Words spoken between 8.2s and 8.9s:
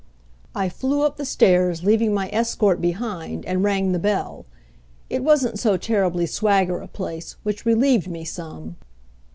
some.